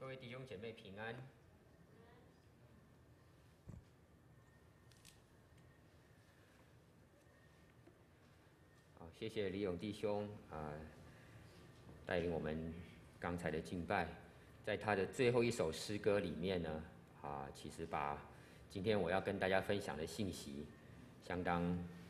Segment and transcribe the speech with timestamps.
[0.00, 1.14] 各位弟兄姐妹平安。
[8.98, 10.72] 好，谢谢李勇弟兄啊，
[12.06, 12.72] 带领我们
[13.18, 14.08] 刚才的敬拜，
[14.64, 16.82] 在他的最后一首诗歌里面呢，
[17.20, 18.18] 啊，其实把
[18.70, 20.64] 今天我要跟大家分享的信息，
[21.22, 21.62] 相当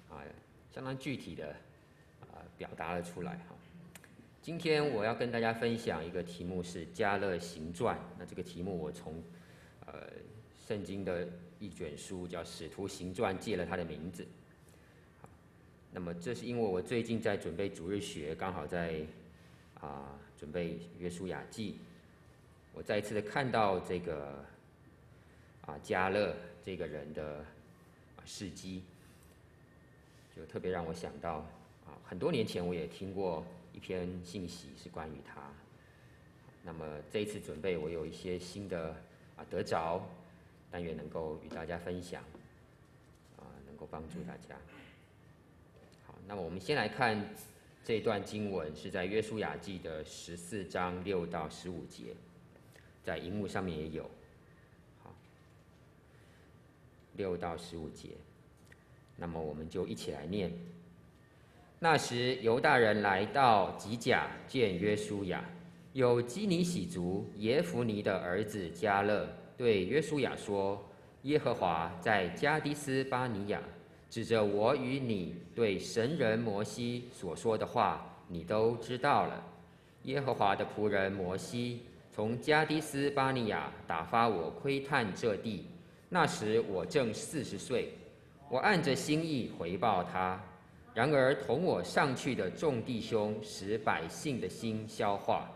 [0.08, 0.22] 啊，
[0.70, 1.56] 相当具体的
[2.20, 3.56] 啊，表达了出来哈。
[4.42, 7.94] 今天我要跟大家分享一个题目是《迦勒行传》。
[8.18, 9.22] 那这个题目我从
[9.84, 10.04] 呃
[10.66, 14.26] 圣经的一卷书叫《使徒行传》借了它的名字。
[15.92, 19.02] 那么这是因为我最近在准备主日学，刚好在
[19.78, 21.76] 啊准备约书亚记，
[22.72, 24.42] 我再一次的看到这个
[25.66, 27.44] 啊迦勒这个人的
[28.24, 28.84] 事迹，
[30.34, 31.46] 就特别让我想到
[31.84, 33.44] 啊很多年前我也听过。
[33.72, 35.40] 一篇信息是关于他，
[36.62, 38.94] 那么这一次准备，我有一些新的
[39.36, 40.04] 啊得着，
[40.70, 42.22] 但愿能够与大家分享，
[43.38, 44.56] 啊，能够帮助大家。
[46.06, 47.34] 好，那么我们先来看
[47.84, 52.14] 这段经文，是在约书亚记的十四章六到十五节，
[53.02, 54.10] 在荧幕上面也有。
[55.02, 55.14] 好，
[57.14, 58.10] 六到十五节，
[59.16, 60.52] 那么我们就一起来念。
[61.82, 65.42] 那时，犹大人来到吉甲见约书亚，
[65.94, 70.78] 有基尼洗族耶孚尼的儿子迦勒对约书亚说
[71.24, 73.62] ：“耶和华在加低斯巴尼亚
[74.10, 79.42] 指着我与你对神人摩西所说的话，你都知道了。
[80.02, 85.64] 耶和华的仆人摩西从加低斯巴尼亚打发我窥探这地，
[86.10, 87.94] 那时我正四十岁，
[88.50, 90.38] 我按着心意回报他。”
[90.92, 95.48] 然而，同我上去的众弟兄使百姓的心消化，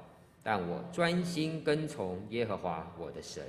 [0.44, 3.42] 但我专心跟从耶和华我的神。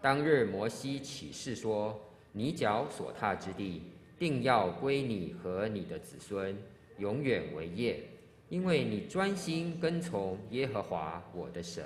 [0.00, 2.00] 当日，摩西起誓说
[2.32, 3.82] ：“你脚所踏之地，
[4.18, 6.56] 定要归你和你的子孙，
[6.98, 8.00] 永远为业，
[8.48, 11.84] 因为你专心跟从耶和华我的神。”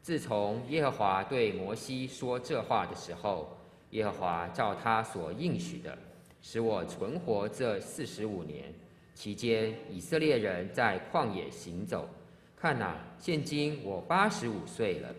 [0.00, 3.56] 自从耶和华对摩西说这话的时候，
[3.90, 5.98] 耶和华照他所应许的。
[6.40, 8.72] 使我存活这四十五年，
[9.14, 12.08] 期间以色列人在旷野行走。
[12.56, 15.14] 看哪，现今我八十五岁了，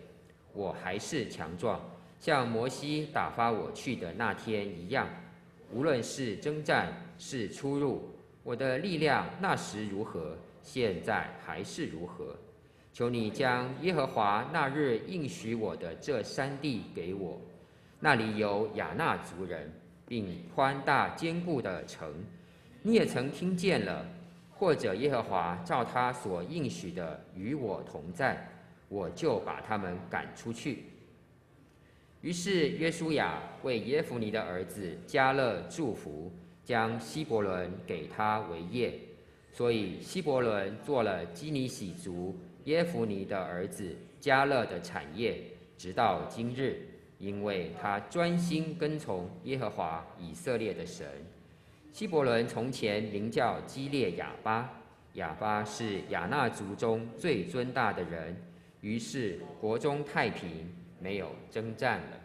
[0.52, 1.80] 我还是强壮，
[2.18, 5.08] 像摩西打发我去的那天一样。
[5.72, 8.08] 无论是征战，是出入，
[8.42, 12.34] 我的力量那时如何，现在还是如何。
[12.92, 17.40] 求你将耶和华那日应许我的这山地给我，
[18.00, 19.70] 那里有亚衲族人。
[20.08, 22.12] 并宽大坚固的城，
[22.82, 24.04] 你也曾听见了。
[24.50, 28.48] 或者耶和华照他所应许的与我同在，
[28.88, 30.86] 我就把他们赶出去。
[32.22, 36.32] 于是约书亚为耶孚尼的儿子加勒祝福，
[36.64, 38.98] 将希伯伦给他为业。
[39.52, 45.40] 所以希伯伦做了基尼洗族耶孚尼的儿子加勒的产业，
[45.76, 46.84] 直到今日。
[47.18, 51.06] 因为他专心跟从耶和华以色列的神。
[51.92, 54.70] 希伯伦从前名叫基列雅巴，
[55.14, 58.36] 雅巴是亚衲族中最尊大的人。
[58.80, 62.20] 于是国中太平，没有征战了。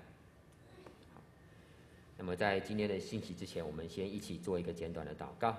[2.16, 5.58] 那么在今天的信息之前，我们先一起做一个简短的祷告。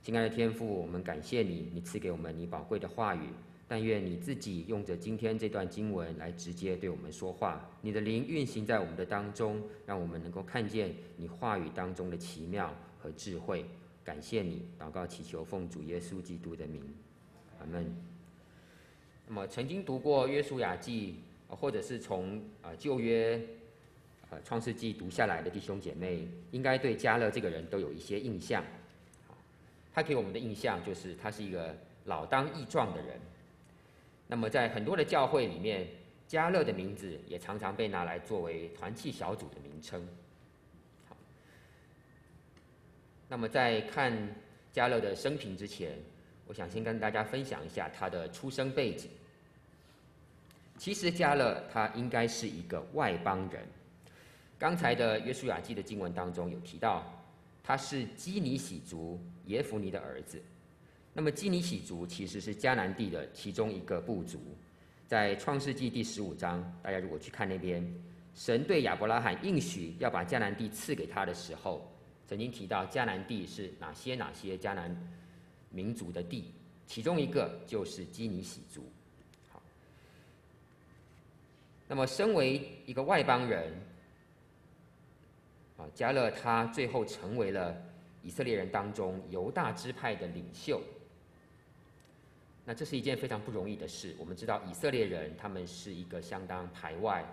[0.00, 3.28] 亲爱的天父，我们感谢你，你赐给我们你宝贵的话语。
[3.66, 13.64] 但愿你自己用着今天这段经文来直接对我们说话，你的灵运行在我们的当中，让我们能够看见你话语当中的奇妙和智慧。
[14.04, 16.82] 感谢你，祷告祈求奉主耶稣基督的名，
[17.58, 17.90] 阿门。
[19.26, 23.40] 那么曾经读过约书亚记，或者是从啊旧约
[24.28, 28.62] 呃创世纪读下来的弟兄姐妹，应该对加勒这个人都有一些印象。
[29.90, 31.74] 他给我们的印象就是他是一个
[32.04, 33.18] 老当益壮的人。
[34.26, 35.86] 那么，在很多的教会里面，
[36.26, 40.04] 加勒的名字也常常被拿来作为团契小组的名称。
[41.08, 41.16] 好，
[43.28, 44.12] 那么在看
[44.72, 45.98] 加勒的生平之前，
[46.46, 49.10] 我想先跟大家分享一下他的出生背景。
[50.78, 53.62] 其实加勒他应该是一个外邦人。
[54.58, 57.04] 刚才的约书亚记的经文当中有提到，
[57.62, 60.42] 他是基尼洗族耶孚尼的儿子。
[61.16, 64.40] 那么基尼喜族其实是迦南地的其中一个部族，
[65.06, 67.88] 在创世纪第十五章，大家如果去看那边，
[68.34, 71.88] 神对亚伯拉罕应许要把迦南地赐给他的时候，
[72.26, 74.92] 曾经提到迦南地是哪些哪些迦南
[75.70, 76.52] 民族的地，
[76.84, 78.84] 其中一个就是基尼喜族。
[79.52, 79.62] 好，
[81.86, 83.72] 那么，身为一个外邦人，
[85.76, 87.80] 啊，加勒他最后成为了
[88.20, 90.82] 以色列人当中犹大支派的领袖。
[92.64, 94.14] 那这是一件非常不容易的事。
[94.18, 97.24] 我们知道，以色列人他们是一个相当排外、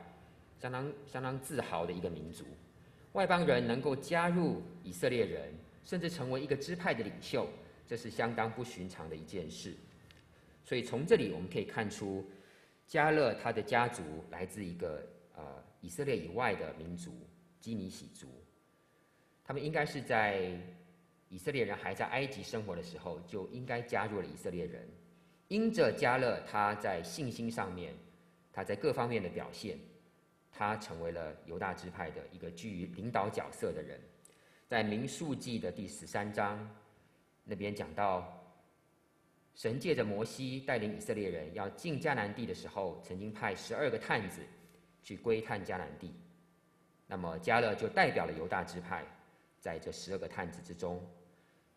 [0.59, 2.45] 相当相当自豪的一个民族。
[3.13, 7.47] 外邦人能够加入以色列人，甚至成为一个支派的领袖，
[7.87, 9.75] 这是相当不寻常的一件事。
[10.63, 12.23] 所以从这里我们可以看出。
[12.87, 15.01] 加勒他的家族来自一个
[15.33, 17.09] 呃以色列以外的民族
[17.57, 18.27] 基尼喜族，
[19.45, 20.51] 他们应该是在
[21.29, 24.85] 以色列人还在埃及生活的时候就应该加入了以色列人。
[25.51, 27.93] 因着迦勒他在信心上面，
[28.53, 29.77] 他在各方面的表现，
[30.49, 33.99] 他成为了犹大支派的一个居于领导角色的人。
[34.69, 36.57] 在民数记的第十三章
[37.43, 38.37] 那边讲到。
[39.53, 44.39] 神借着摩西带领以色列人要进迦南地的时候，曾经派十二个探子
[45.03, 46.15] 去窥探迦南地。
[47.05, 49.03] 那么迦勒就代表了犹大支派，
[49.59, 51.05] 在这十二个探子之中。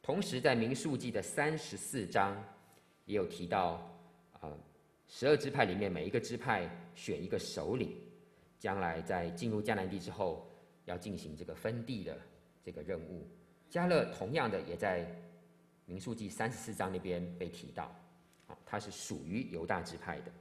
[0.01, 2.41] 同时，在民数记的三十四章
[3.05, 3.87] 也有提到，
[4.41, 4.53] 啊，
[5.07, 7.97] 十二支派里面每一个支派选一个首领，
[8.59, 10.51] 将来在进入迦南地之后，
[10.85, 12.19] 要进行这个分地的
[12.63, 13.29] 这个任务。
[13.71, 15.07] 迦勒同样的也在。
[15.87, 17.95] 民数记三十四章那边被提到，
[18.47, 20.33] 啊，他是属于犹大支派的。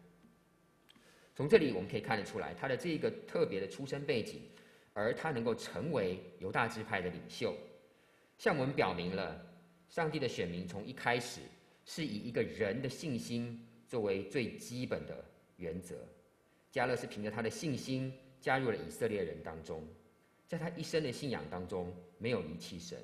[1.35, 4.41] 从这里我们可以看得出来，他的这一个特别的出身背景，
[4.93, 7.53] 而他能够成为犹大支派的领袖，
[8.37, 9.45] 向我们表明了
[9.89, 11.41] 上帝的选民从一开始
[11.85, 15.23] 是以一个人的信心作为最基本的
[15.57, 15.95] 原则。
[16.71, 19.87] 加勒是凭着他的信心加入了以色列人当中，
[20.47, 22.97] 在他一生的信仰当中没有离弃神，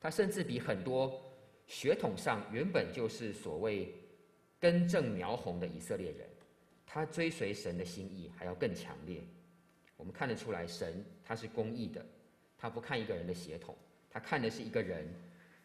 [0.00, 1.20] 他甚至比很多。
[1.68, 3.94] 血统上原本就是所谓
[4.58, 6.28] 根正苗红的以色列人，
[6.84, 9.22] 他追随神的心意还要更强烈。
[9.96, 12.04] 我们看得出来，神他是公义的，
[12.58, 13.74] 他不看一个人的血统，
[14.10, 15.06] 他看的是一个人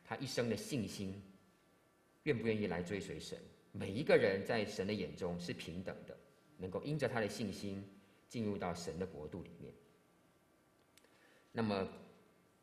[0.06, 1.22] 他一生的信心，
[2.28, 3.38] 愿不愿意来追随神。
[3.72, 6.16] 每一个人在神的眼中是平等的，
[6.58, 7.84] 能够因着他的信心
[8.28, 9.74] 进入到神的国度里面。
[11.52, 11.88] 那么，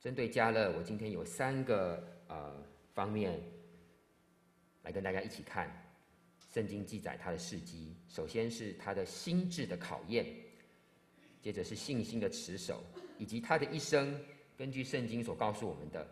[0.01, 2.65] 针对加勒，我今天有三个呃。
[2.95, 3.43] 方面
[4.85, 5.69] 来跟大家一起看
[6.53, 7.93] 圣经记载他的事迹。
[8.09, 10.25] 首先是他的心智的考验，
[11.43, 12.85] 接着是信心的持守，
[13.19, 14.17] 以及他的一生。
[14.57, 16.07] 根据圣经所告诉我们的，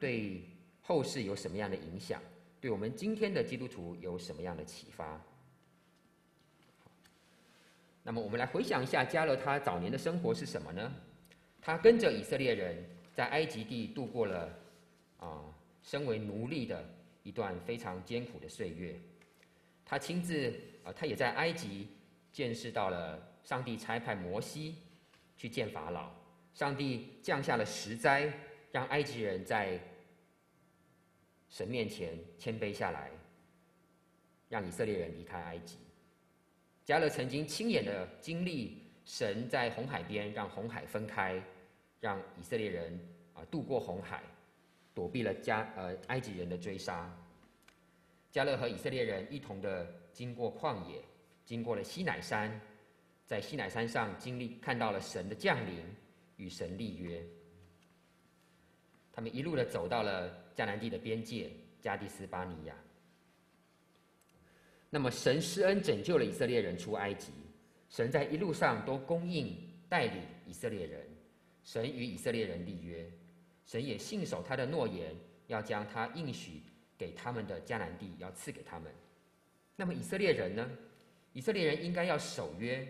[0.00, 0.42] 对
[0.82, 2.20] 后世有什么样的影响？
[2.64, 5.20] 对我们今天的基督徒有什么样的启发？
[8.02, 10.90] 那么我们来回想一下加勒他早年的生活是什么呢？
[11.60, 12.82] 他跟着以色列人
[13.12, 14.48] 在埃及地度过了
[15.18, 15.44] 啊。
[15.82, 16.82] 身为奴隶的
[17.22, 18.98] 一段非常艰苦的岁月，
[19.84, 20.50] 他亲自
[20.84, 21.88] 啊，他也在埃及
[22.32, 24.76] 见识到了上帝差派摩西
[25.36, 26.10] 去见法老，
[26.54, 28.32] 上帝降下了十灾，
[28.72, 29.78] 让埃及人在
[31.54, 33.12] 神面前谦卑下来，
[34.48, 35.76] 让以色列人离开埃及。
[36.84, 41.40] 加勒曾经亲眼的经历神在红海边让红海分开，
[42.00, 42.98] 让以色列人
[43.34, 44.20] 啊渡过红海。
[44.94, 47.08] 躲避了加呃埃及人的追杀，
[48.32, 51.00] 加勒和以色列人一同的经过旷野，
[51.44, 52.60] 经过了西乃山，
[53.26, 55.84] 在西乃山上经历看到了神的降临，
[56.36, 57.24] 与神立约。
[59.12, 62.74] 他们一路的走到了迦南地的边界加迪斯巴尼亚。
[64.90, 67.32] 那么神施恩拯救了以色列人出埃及，
[67.88, 69.56] 神在一路上都供应
[69.88, 71.04] 带领以色列人，
[71.64, 73.04] 神与以色列人立约。
[73.66, 75.14] 神也信守他的诺言，
[75.48, 76.62] 要将他应许
[76.96, 78.92] 给他们的迦南地要赐给他们。
[79.74, 80.70] 那么以色列人呢？
[81.32, 82.86] 以色列人应该要守约，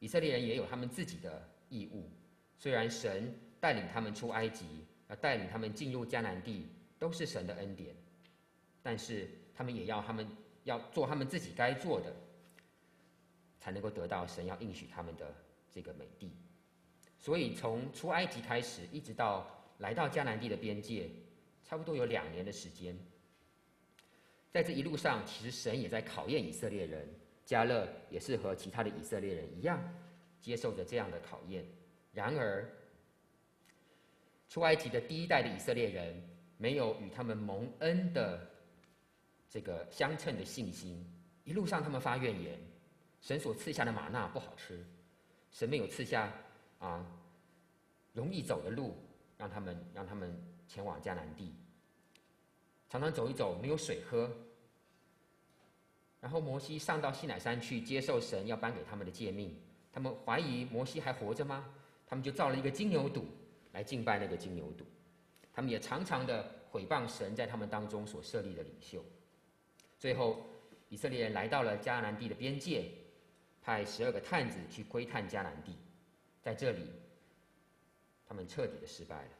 [0.00, 2.10] 以色列人也有他们自己的义务。
[2.58, 4.64] 虽然神带领他们出埃及，
[5.08, 6.66] 要带领他们进入迦南地，
[7.04, 7.94] 都是神的恩典，
[8.82, 10.26] 但是他们也要他们
[10.62, 12.10] 要做他们自己该做的，
[13.60, 15.34] 才能够得到神要应许他们的
[15.70, 16.32] 这个美地。
[17.18, 19.50] 所以从出埃及开始，一直到。
[19.78, 21.10] 来到迦南地的边界，
[21.64, 22.96] 差不多有两年的时间。
[24.52, 27.06] 在这一路上，其实神也在考验以色列人。
[27.44, 29.82] 加勒也是和其他的以色列人一样，
[30.40, 31.66] 接受着这样的考验。
[32.12, 32.70] 然而，
[34.48, 36.22] 出埃及的第一代的以色列人
[36.56, 38.50] 没有与他们蒙恩的
[39.48, 41.04] 这个相称的信心。
[41.44, 42.58] 一路上，他们发怨言，
[43.20, 44.84] 神所赐下的玛纳不好吃，
[45.50, 46.32] 神没有赐下
[46.78, 47.06] 啊
[48.12, 48.96] 容易走的路。
[49.36, 50.32] 让他们让他们
[50.68, 51.52] 前往迦南地，
[52.88, 54.30] 常常走一走没有水喝。
[56.20, 59.60] 然后摩西上到西乃山去接受神要颁给他们的诫命，
[59.92, 61.68] 他们怀疑摩西还活着吗？
[62.06, 63.24] 他们就造了一个金牛犊
[63.72, 64.84] 来敬拜那个金牛犊。
[65.54, 69.04] 他们也常常的毁谤神在他们当中所设立的领袖。
[69.98, 70.44] 最后，
[70.88, 72.90] 以色列人来到了迦南地的边界，
[73.62, 75.76] 派十二个探子去窥探迦南地，
[76.42, 76.90] 在这里，
[78.26, 79.30] 他们彻底的失败了。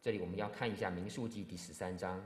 [0.00, 2.20] 这里我们要看一下《民数记》第十三章。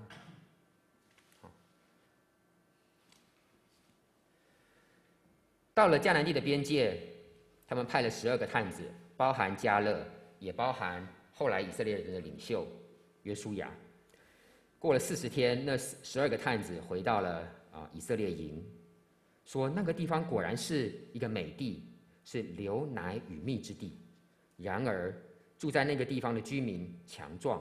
[5.74, 7.00] 到了迦南地的边界，
[7.66, 8.82] 他们派了十二个探子，
[9.16, 10.06] 包含迦勒，
[10.38, 11.06] 也包含
[11.42, 12.64] 后来以色列人的领袖
[13.24, 13.68] 约书亚。
[14.78, 17.40] 过了四十天，那十二个探子回到了
[17.72, 18.64] 啊以色列营，
[19.44, 21.82] 说那个地方果然是一个美地，
[22.22, 23.98] 是流奶与蜜之地。
[24.56, 25.12] 然而
[25.58, 27.60] 住在那个地方的居民强壮，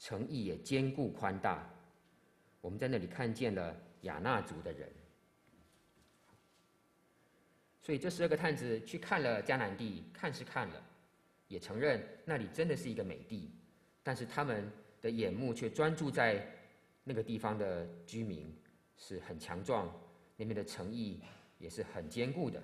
[0.00, 1.64] 城邑也坚固宽大。
[2.60, 4.90] 我们在那里看见了亚衲族的人。
[7.82, 10.82] 所以这十二个探子去看了迦南地，看是看了，
[11.48, 13.50] 也承认那里真的是一个美地，
[14.02, 16.46] 但是他们的眼目却专注在
[17.04, 18.52] 那个地方的居民
[18.96, 19.88] 是很强壮，
[20.36, 21.20] 那边的城邑
[21.58, 22.62] 也是很坚固的。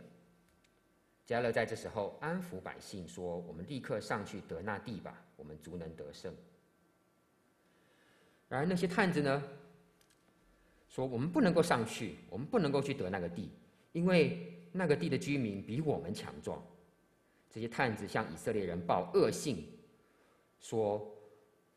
[1.24, 6.34] 加勒在这时候安抚百姓说：“我们立刻上去得那地吧，我们足能得胜。”
[8.48, 9.42] 然而那些探子呢，
[10.88, 13.50] 说：“我们不能够上去，我们不能够去得那个地，
[13.92, 16.64] 因为。”那个地的居民比我们强壮，
[17.52, 19.68] 这些探子向以色列人报恶信，
[20.58, 21.06] 说，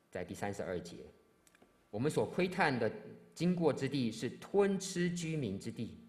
[0.10, 1.00] 在第三十二节，
[1.90, 2.90] 我们所窥探的
[3.34, 6.00] 经过之地是吞吃居民之地，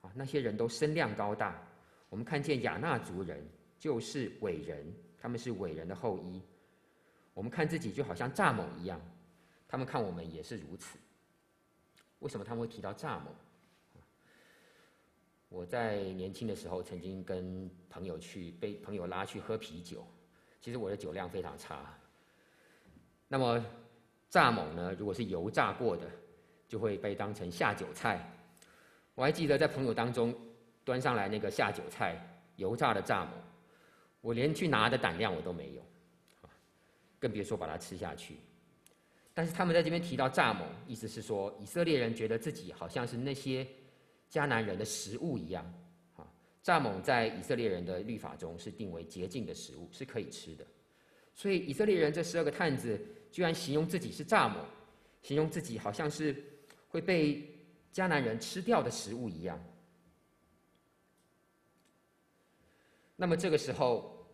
[0.00, 1.62] 啊，那些人都身量高大，
[2.08, 3.46] 我们看见亚衲族人
[3.78, 6.40] 就是伟人，他们是伟人的后裔，
[7.34, 8.98] 我们看自己就好像蚱蜢一样，
[9.68, 10.96] 他们看我们也是如此，
[12.20, 13.26] 为什么他们会提到蚱蜢？
[15.54, 20.04] 我在年轻的时候曾经跟朋友去，被朋友拉去喝啤酒，
[20.60, 21.96] 其实我的酒量非常差。
[23.28, 23.64] 那么
[24.28, 26.10] 蚱蜢呢，如果是油炸过的，
[26.66, 28.28] 就会被当成下酒菜。
[29.14, 30.34] 我还记得在朋友当中
[30.82, 32.20] 端上来那个下酒菜，
[32.56, 33.28] 油炸的蚱蜢，
[34.22, 35.82] 我连去拿的胆量我都没有，
[37.20, 38.38] 更别说把它吃下去。
[39.32, 43.64] 但是他们在这边提到蚱蜢，意思是说以色列人觉得自己好像是那些。
[44.30, 45.64] 迦南人的食物一样，
[46.16, 46.26] 啊，
[46.64, 50.66] 蚱蜢在以色列人的律法中是定为洁净的食物，是可以吃的。
[51.34, 53.00] 所以以色列人这十二个探子
[53.30, 54.64] 居然形容自己是蚱蜢，
[55.22, 56.42] 形容自己好像是
[56.88, 57.48] 会被
[57.92, 59.62] 迦南人吃掉的食物一样。
[63.16, 64.26] 那么这个时候，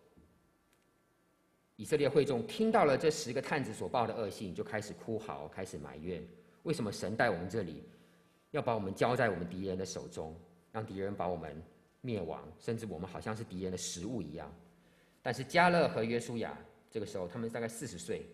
[1.77, 6.27] 以色列会众听到了这十个探子所报的恶信，就开始哭嚎，开始埋怨：
[6.63, 7.83] 为什么神带我们这里？
[8.51, 10.35] 要把我们交在我们敌人的手中，
[10.73, 11.63] 让敌人把我们
[12.01, 14.53] 灭亡，甚至我们好像是敌人的食物一样。
[15.23, 16.59] 但是加勒和约书亚
[16.91, 18.27] 这个时候，他们大概四十岁，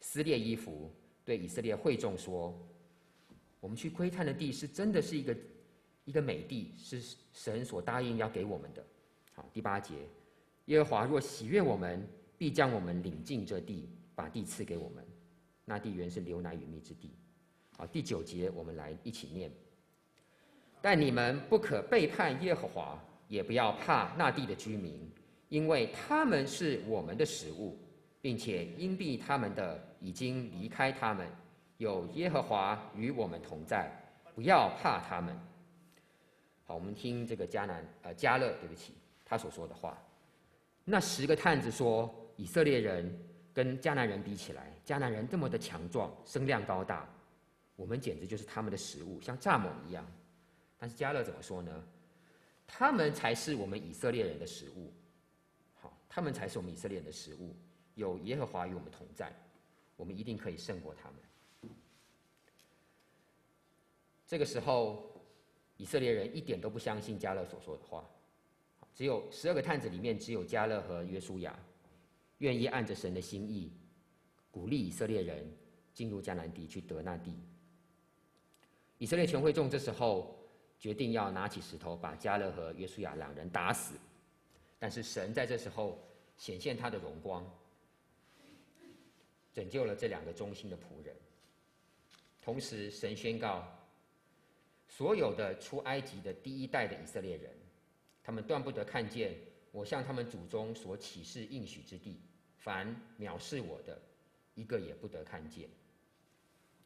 [0.00, 0.90] 撕裂衣服，
[1.24, 2.54] 对以色列会众说
[3.60, 5.36] ：“我们去窥探的地是真的是一个
[6.04, 8.84] 一个美地，是神所答应要给我们的。”
[9.32, 9.94] 好，第八节，
[10.66, 12.06] 耶和华若喜悦我们，
[12.36, 15.06] 必将我们领进这地，把地赐给我们。
[15.64, 17.14] 那地原是流奶与蜜之地。
[17.80, 19.50] 啊，第九节我们来一起念。
[20.82, 25.10] 但你们不可背叛耶和华，也不要怕那地的居民，
[25.48, 27.78] 因为他们是我们的食物，
[28.20, 31.26] 并且因庇他们的已经离开他们。
[31.78, 33.90] 有耶和华与我们同在，
[34.34, 35.34] 不要怕他们。
[36.66, 38.92] 好，我们听这个迦南呃迦勒，对不起，
[39.24, 39.96] 他所说的话。
[40.84, 43.18] 那十个探子说，以色列人
[43.54, 47.08] 跟迦南人比起来，迦南人这么的强壮，声量高大。
[47.80, 50.06] 我们简直就是他们的食物，像蚱蜢一样。
[50.76, 51.82] 但是加勒怎么说呢？
[52.66, 54.92] 他们才是我们以色列人的食物。
[55.72, 57.56] 好，他们才是我们以色列人的食物。
[57.94, 59.34] 有耶和华与我们同在，
[59.96, 61.72] 我们一定可以胜过他们。
[64.26, 65.18] 这个时候，
[65.78, 68.06] 以色列人一点都不相信加勒所说的话。
[68.94, 71.58] 只有十二个探子里面，只有加勒和约书亚
[72.38, 73.72] 愿意按着神的心意，
[74.50, 75.50] 鼓励以色列人
[75.94, 77.34] 进入迦南地去得那地。
[79.00, 80.38] 以色列全会众这时候
[80.78, 83.94] 决定要拿起石头把加勒和约书亚两人打死，
[84.78, 85.98] 但是神在这时候
[86.36, 87.50] 显现他的荣光，
[89.54, 91.16] 拯救了这两个忠心的仆人。
[92.42, 93.66] 同时，神宣告，
[94.86, 97.50] 所有的出埃及的第一代的以色列人，
[98.22, 99.34] 他们断不得看见
[99.72, 102.20] 我向他们祖宗所起誓应许之地，
[102.58, 103.98] 凡藐视我的，
[104.54, 105.70] 一个也不得看见。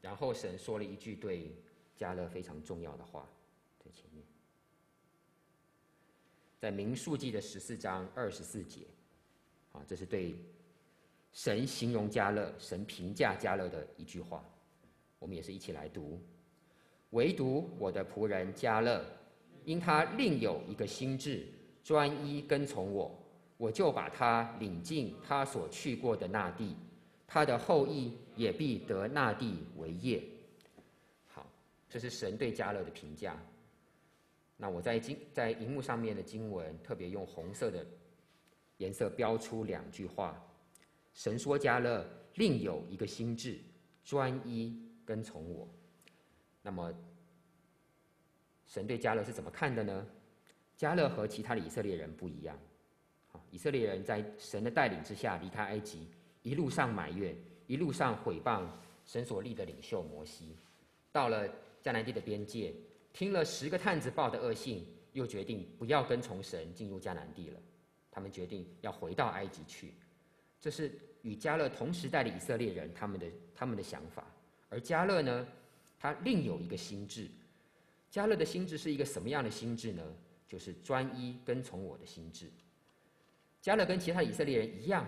[0.00, 1.60] 然后神说了一句对。
[1.96, 3.28] 加勒非常重要的话，
[3.78, 4.24] 在前面，
[6.58, 8.80] 在民数记的十四章二十四节，
[9.72, 10.34] 啊，这是对
[11.32, 14.44] 神形容加勒、神评价加勒的一句话。
[15.18, 16.20] 我们也是一起来读：
[17.10, 19.04] 唯独我的仆人加勒，
[19.64, 21.46] 因他另有一个心志，
[21.82, 23.16] 专一跟从我，
[23.56, 26.76] 我就把他领进他所去过的那地，
[27.26, 30.22] 他的后裔也必得那地为业。
[31.94, 33.40] 这是神对加勒的评价。
[34.56, 37.86] 那我在经在荧幕上面的经文，特别用红色的
[38.78, 40.44] 颜色标出两句话：
[41.12, 43.60] 神说加勒另有一个心志，
[44.02, 45.68] 专一跟从我。
[46.62, 46.92] 那么，
[48.66, 50.04] 神对加勒是怎么看的呢？
[50.76, 52.58] 加勒和其他的以色列人不一样。
[53.52, 56.08] 以色列人在神的带领之下离开埃及，
[56.42, 57.36] 一路上埋怨，
[57.68, 58.66] 一路上毁谤
[59.04, 60.56] 神所立的领袖摩西，
[61.12, 61.48] 到了
[61.84, 62.74] 迦南地的边界。
[63.12, 67.60] 听了十个探子报的恶信，又决定不要跟从神进入迦南地了。
[68.10, 69.94] 他们决定要回到埃及去。
[70.60, 70.90] 这是
[71.22, 74.24] 与迦勒同时代的以色列人他们的他们的想法。
[74.68, 75.46] 而迦勒呢，
[75.98, 77.28] 他另有一个心智。
[78.10, 80.02] 迦勒的心智是一个什么样的心智呢？
[80.48, 82.50] 就是专一跟从我的心智。
[83.62, 85.06] 迦勒跟其他以色列人一样，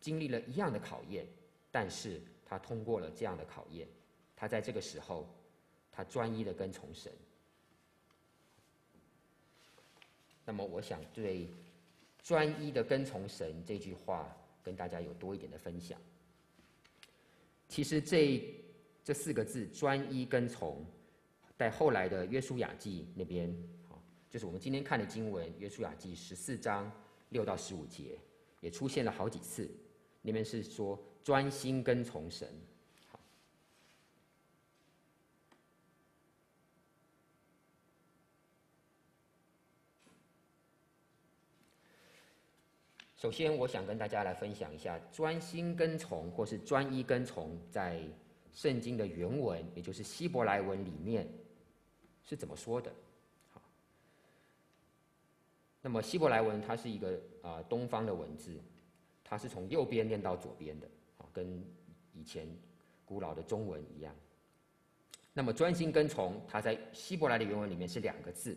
[0.00, 1.26] 经历了一样的考验，
[1.70, 3.86] 但是他通过了这样的考验。
[4.34, 5.32] 他在这个时候。
[5.92, 7.12] 他专一的跟从神。
[10.44, 11.48] 那么，我想对
[12.22, 16.00] “专一的跟从神”这句话跟大家有多一点的分享。
[17.68, 18.52] 其实这
[19.04, 20.84] 这四个字“专一跟从”，
[21.56, 23.54] 在后来的约书亚记那边，
[24.28, 26.90] 就是我们今天看的经文《约书亚记》十四章
[27.28, 28.18] 六到十五节，
[28.60, 29.70] 也出现了好几次。
[30.20, 32.48] 那边是说专心跟从神。
[43.20, 48.00] 首先，我想跟大家来分享一下“专心跟从”或是“专一跟从”在
[48.50, 51.28] 圣经的原文，也就是希伯来文里面
[52.24, 52.90] 是怎么说的。
[53.50, 53.60] 好，
[55.82, 58.58] 那么希伯来文它是一个啊东方的文字，
[59.22, 61.62] 它是从右边念到左边的，啊，跟
[62.14, 62.48] 以前
[63.04, 64.16] 古老的中文一样。
[65.34, 68.56] 那么“专心跟从”它在希伯来的原文里面是两个字，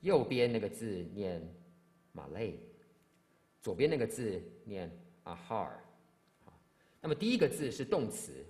[0.00, 1.46] 右边那个字念
[2.12, 2.58] “马累”。
[3.62, 4.90] 左边那个字念
[5.24, 5.70] ahar，
[7.00, 8.44] 那么第一个字是动词，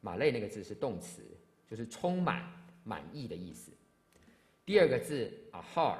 [0.00, 1.22] 马累那个字是动词，
[1.68, 2.50] 就是充满、
[2.82, 3.70] 满意的意思。
[4.64, 5.98] 第二个字 ahar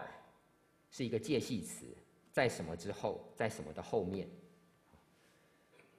[0.91, 1.85] 是一个介系词，
[2.33, 4.27] 在什么之后，在什么的后面。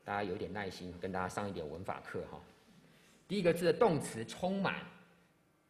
[0.03, 2.41] 大家有点耐心，跟大家上一点文法课哈。
[3.27, 4.85] 第一个字的动词充满，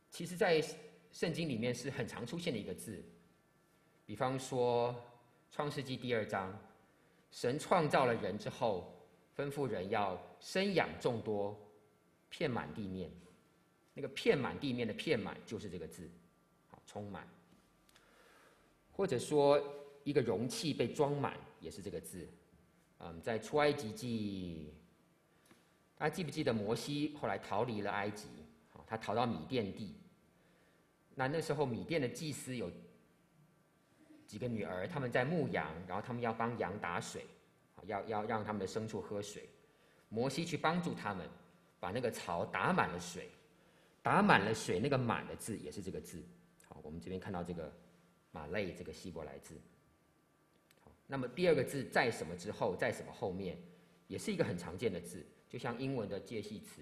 [0.09, 0.61] 其实在
[1.11, 3.03] 圣经里面是很常出现的一个字，
[4.05, 4.95] 比方说
[5.51, 6.57] 创世纪第二章。
[7.35, 8.97] 神创造了人之后，
[9.35, 11.53] 吩咐人要生养众多，
[12.29, 13.11] 遍满地面。
[13.93, 16.09] 那个遍满地面的遍满就是这个字，
[16.69, 17.27] 好，充满。
[18.89, 19.61] 或者说
[20.05, 22.25] 一个容器被装满也是这个字。
[22.99, 24.73] 嗯，在出埃及记，
[25.97, 28.29] 大家记不记得摩西后来逃离了埃及？
[28.69, 29.93] 好，他逃到米甸地。
[31.13, 32.71] 那那时候米甸的祭司有。
[34.25, 37.25] 几个女儿，他们在牧羊，然后他们要帮羊打水，
[37.83, 39.47] 要要让他们的牲畜喝水。
[40.09, 41.27] 摩西去帮助他们，
[41.79, 43.29] 把那个槽打满了水，
[44.01, 46.23] 打满了水，那个“满”的字也是这个字。
[46.67, 47.71] 好，我们这边看到这个
[48.31, 49.55] “马累”这个希伯来字。
[50.83, 53.57] 好，那么第二个字在什么之后，在什么后面，
[54.07, 56.81] 也是一个很常见的字，就像英文的介系词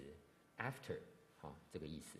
[0.57, 0.97] “after”，
[1.37, 2.19] 好，这个意思。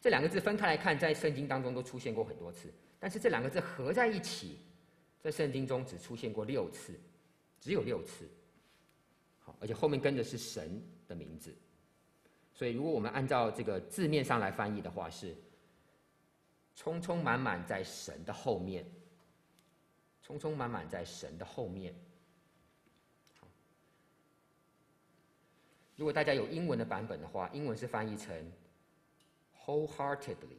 [0.00, 2.72] 这两个字分开来看，在圣经当中都出现过很多次。
[3.00, 4.58] 但是这两个字合在一起，
[5.20, 6.98] 在圣经中只出现过六次，
[7.60, 8.28] 只有六次。
[9.38, 11.54] 好，而且后面跟的是神的名字，
[12.52, 15.34] 所以如果我们按照这个字面上来翻译的话，是
[16.74, 18.84] 充充满满在神的后面，
[20.22, 21.94] 充充满满在神的后面。
[25.96, 28.52] 如果大家有英文的版本的话，英文是翻译成
[29.64, 30.58] wholeheartedly。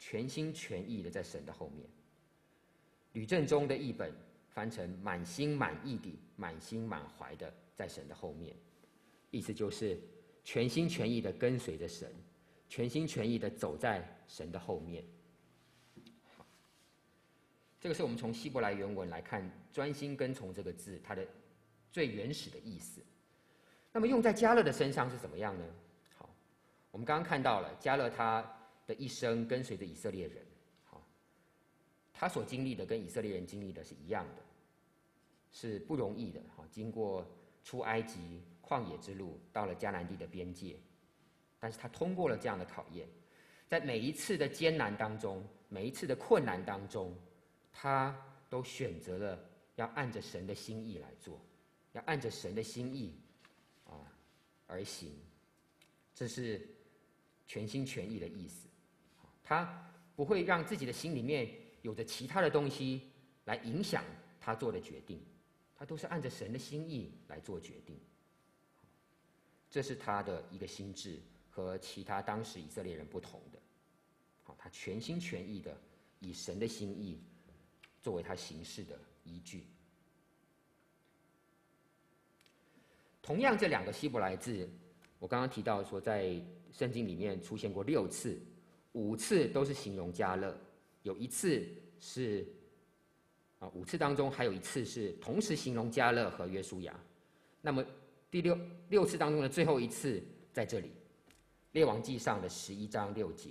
[0.00, 1.86] 全心全意的在神的后面。
[3.12, 4.12] 吕正中的译本
[4.48, 8.56] 翻成满心满意的、满心满怀的在神的后面，
[9.30, 10.00] 意思就是
[10.42, 12.10] 全心全意的跟随着神，
[12.68, 15.04] 全心全意的走在神的后面。
[16.36, 16.46] 好，
[17.80, 21.26] 这个是我们从希伯来原文来看“专心跟从”这个字它的
[21.92, 23.02] 最原始的意思。
[23.92, 25.64] 那么用在加勒的身上是怎么样呢？
[26.16, 26.30] 好，
[26.90, 28.56] 我们刚刚看到了加勒他。
[28.90, 30.44] 的一生跟随着以色列人，
[30.82, 31.00] 好，
[32.12, 34.42] 他所经历的跟以色列人经历的是一样的，
[35.52, 36.42] 是不容易的。
[36.56, 37.24] 好，经过
[37.62, 40.76] 出埃及旷野之路，到了迦南地的边界，
[41.60, 43.06] 但是他通过了这样的考验，
[43.68, 47.16] 在每一次的艰难当中，每一次的困难当中，
[47.70, 48.12] 他
[48.48, 49.38] 都选择了
[49.76, 51.40] 要按着神的心意来做，
[51.92, 53.14] 要按着神的心意
[53.84, 54.02] 啊
[54.66, 55.12] 而行，
[56.12, 56.68] 这是
[57.46, 58.66] 全心全意的意思。
[59.42, 61.50] 他不会让自己的心里面
[61.82, 63.10] 有着其他的东西
[63.44, 64.04] 来影响
[64.40, 65.20] 他做的决定，
[65.76, 67.98] 他都是按着神的心意来做决定。
[69.70, 73.58] 这是他的一个心智和其他当时以色列人不同的。
[74.42, 75.76] 好，他全心全意的
[76.18, 77.22] 以神的心意
[78.02, 79.66] 作为他行事的依据。
[83.22, 84.68] 同样，这两个希伯来字，
[85.18, 88.40] 我刚刚提到说，在圣经里面出现过六次，
[88.92, 90.56] 五次都是形容加勒。
[91.02, 91.66] 有一次
[91.98, 92.46] 是
[93.58, 96.98] 啊，五次当中还有一次是同时形容加勒和约书亚。
[97.60, 97.84] 那么
[98.30, 100.22] 第六六次当中的最后一次
[100.52, 100.88] 在这里，
[101.72, 103.50] 《列王记上》的十一章六节，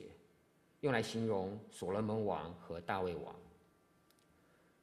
[0.82, 3.36] 用来形容所罗门王和大卫王。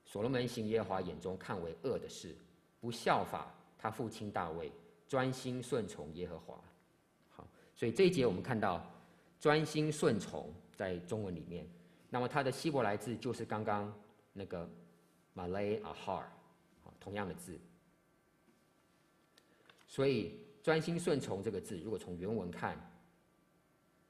[0.05, 2.35] 所罗门行耶和华眼中看为恶的事，
[2.81, 4.71] 不效法他父亲大卫，
[5.09, 6.63] 专心顺从耶和华。
[7.31, 8.89] 好，所以这一节我们看到
[9.47, 11.65] 专心顺从在中文里面。
[12.11, 13.97] 那么它的希伯来字就是刚刚
[14.33, 14.69] 那个
[15.37, 16.25] Malay Ahar，
[16.99, 17.57] 同样的字。
[19.87, 22.77] 所以专心顺从这个字，如果从原文看，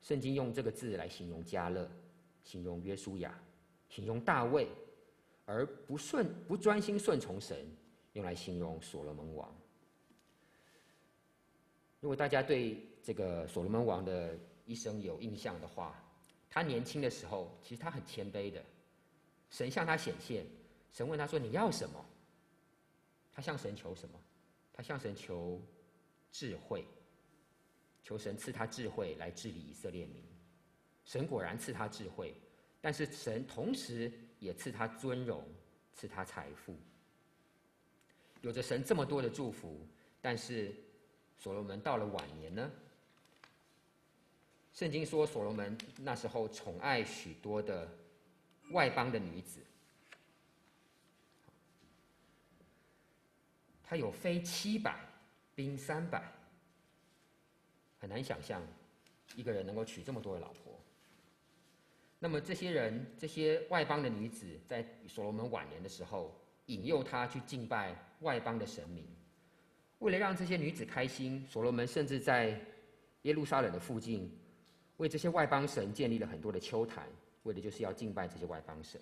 [0.01, 1.87] 圣经用这个字来形容加勒，
[2.42, 3.38] 形容约书亚，
[3.90, 4.66] 形容大卫，
[5.44, 7.59] 而不顺不专心顺从神，
[8.14, 9.55] 用来形容所罗门王。
[12.01, 14.35] 如果大家对这个所罗门王的
[14.66, 15.94] 一生有印象的话，
[16.50, 18.62] 他年轻的时候，其实他很谦卑的。
[19.48, 20.44] 神向他显现，
[20.92, 22.05] 神问他说：“你要什么？”
[23.33, 24.20] 他向神求什么？
[24.72, 25.62] 他向神求
[26.33, 26.85] 智慧，
[28.02, 30.22] 求神赐他智慧来治理以色列民。
[31.05, 32.35] 神果然赐他智慧，
[32.81, 35.42] 但是神同时也赐他尊荣，
[35.94, 36.76] 赐他财富。
[38.42, 39.87] 有着神这么多的祝福，
[40.20, 40.74] 但是
[41.38, 42.70] 所罗门到了晚年呢？
[44.76, 47.90] 圣经说，所罗门那时候宠爱许多的
[48.72, 49.58] 外邦的女子，
[53.82, 55.00] 他有妃七百，
[55.54, 56.22] 兵三百，
[57.98, 58.60] 很难想象
[59.34, 60.78] 一个人能够娶这么多的老婆。
[62.18, 69.06] 那么这些人，这些外邦的女子，在所罗门晚年的时候，引诱他去敬拜外邦的神明。
[70.00, 72.60] 为了让这些女子开心，所罗门甚至在
[73.22, 74.30] 耶路撒冷的附近。
[74.96, 77.06] 为这些外邦神建立了很多的丘坛，
[77.42, 79.00] 为的就是要敬拜这些外邦神。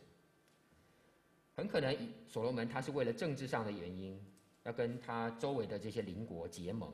[1.56, 4.20] 很可能所罗门他是为了政治上的原因，
[4.64, 6.92] 要跟他周围的这些邻国结盟，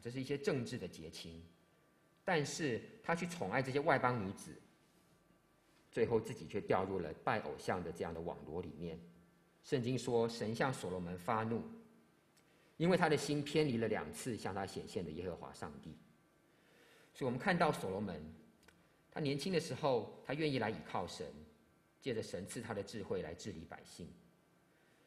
[0.00, 1.42] 这是一些政治的结亲。
[2.24, 4.54] 但是他去宠爱这些外邦女子，
[5.90, 8.96] 最后自己却掉入了拜偶像的这样的网罗里面。
[9.64, 11.62] 圣经说，神向所罗门发怒，
[12.76, 15.96] 因为他的心偏离了两次向他显现的耶和华上帝。
[17.12, 18.22] 所以我们看到所罗门，
[19.10, 21.26] 他年轻的时候，他愿意来倚靠神，
[22.00, 24.08] 借着神赐他的智慧来治理百姓。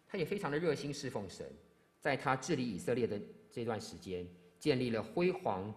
[0.08, 1.52] 他也非常的热心侍奉神，
[2.00, 4.28] 在他治理以色列的这段时间，
[4.60, 5.74] 建立了辉煌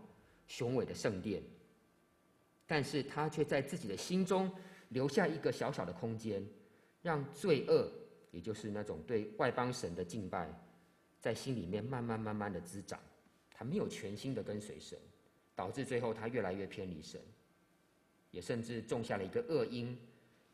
[0.47, 1.43] 雄伟的圣殿。
[2.67, 4.53] 但是他却在自己的心中
[4.89, 6.45] 留下一个小小的空间，
[7.01, 7.91] 让罪恶，
[8.33, 10.53] 也就是那种对外邦神的敬拜，
[11.21, 13.01] 在心里面慢慢慢慢的滋长。
[13.55, 14.99] 他没有全心的跟随神。
[15.57, 17.21] 导致最后他越来越偏离神，
[18.31, 19.99] 也甚至种下了一个恶因，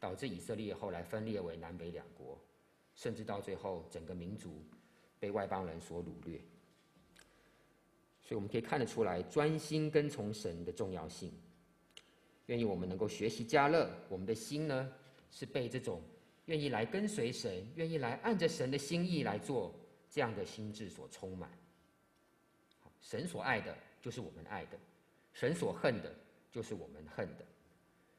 [0.01, 2.38] 导致以色列后来分裂为南北两国，
[2.95, 4.65] 甚至到最后整个民族
[5.19, 6.41] 被外邦人所掳掠。
[8.23, 11.33] 所以我们可以看得出来，专心跟从神的重要性。
[12.47, 14.93] 愿意我们能够学习加勒，我们的心呢
[15.31, 16.01] 是被这种
[16.47, 19.75] 愿意来跟随神、愿意来按着神的心意来做
[20.09, 21.51] 这样的心智所充满。
[23.01, 24.79] 神所爱的就是我们爱的。
[25.33, 26.14] 神所恨的，
[26.51, 27.45] 就是我们恨的；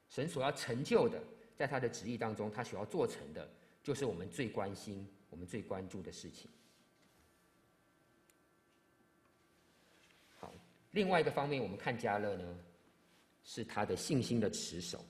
[0.10, 1.22] 神所要成就的，
[1.56, 3.48] 在他的旨意当中，他所要做成的，
[3.84, 6.50] 就是我们最关心、我们最关注的事情。
[10.40, 10.52] 好，
[10.92, 12.60] 另外一个方面，我们看加勒呢，
[13.44, 15.06] 是他的信心的持守。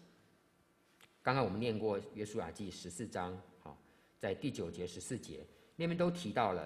[1.22, 3.78] 刚刚我们念过《约书亚记》十四章，好，
[4.20, 5.46] 在第九节、十四节
[5.78, 6.64] 那边都提到了，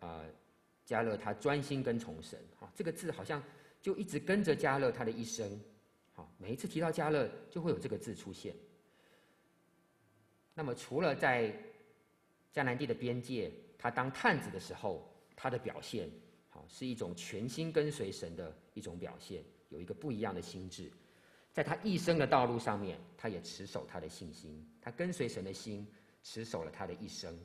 [0.00, 0.24] 啊、呃，
[0.84, 2.36] 迦勒他专心跟从神。
[2.58, 3.40] 好，这个字好像。
[3.80, 5.58] 就一直跟着迦勒他的一生，
[6.12, 8.54] 好，每一次提到迦勒，就会有这个字出现。
[10.54, 11.50] 那么除了在
[12.52, 16.10] 迦南地的边界，他当探子的时候，他的表现，
[16.50, 20.90] 好是一种全心跟随神的一种表现，有一个不一样的心智。
[21.52, 25.86] 在他一生的道路上面，他也持守他的信心，他跟随神的心，
[26.22, 27.36] 持守了他的一生。